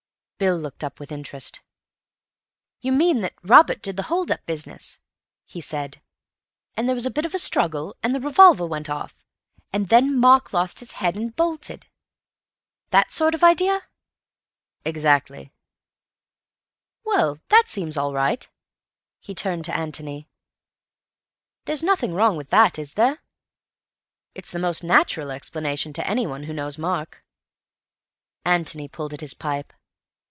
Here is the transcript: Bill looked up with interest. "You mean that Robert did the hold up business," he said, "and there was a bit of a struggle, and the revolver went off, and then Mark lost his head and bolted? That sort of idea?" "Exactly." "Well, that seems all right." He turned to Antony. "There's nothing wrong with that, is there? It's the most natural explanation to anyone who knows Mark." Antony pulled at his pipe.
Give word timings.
Bill 0.43 0.57
looked 0.57 0.83
up 0.83 0.99
with 0.99 1.11
interest. 1.11 1.61
"You 2.79 2.91
mean 2.93 3.21
that 3.21 3.35
Robert 3.43 3.79
did 3.79 3.95
the 3.95 4.01
hold 4.09 4.31
up 4.31 4.43
business," 4.47 4.97
he 5.45 5.61
said, 5.61 6.01
"and 6.75 6.87
there 6.87 6.95
was 6.95 7.05
a 7.05 7.11
bit 7.11 7.27
of 7.27 7.35
a 7.35 7.37
struggle, 7.37 7.95
and 8.01 8.15
the 8.15 8.19
revolver 8.19 8.65
went 8.65 8.89
off, 8.89 9.15
and 9.71 9.89
then 9.89 10.17
Mark 10.17 10.51
lost 10.51 10.79
his 10.79 10.93
head 10.93 11.15
and 11.15 11.35
bolted? 11.35 11.85
That 12.89 13.11
sort 13.11 13.35
of 13.35 13.43
idea?" 13.43 13.83
"Exactly." 14.83 15.53
"Well, 17.03 17.37
that 17.49 17.67
seems 17.67 17.95
all 17.95 18.11
right." 18.15 18.49
He 19.19 19.35
turned 19.35 19.63
to 19.65 19.77
Antony. 19.77 20.27
"There's 21.65 21.83
nothing 21.83 22.15
wrong 22.15 22.35
with 22.35 22.49
that, 22.49 22.79
is 22.79 22.95
there? 22.95 23.19
It's 24.33 24.51
the 24.51 24.57
most 24.57 24.83
natural 24.83 25.29
explanation 25.29 25.93
to 25.93 26.07
anyone 26.07 26.45
who 26.45 26.53
knows 26.53 26.79
Mark." 26.79 27.23
Antony 28.43 28.87
pulled 28.87 29.13
at 29.13 29.21
his 29.21 29.35
pipe. 29.35 29.71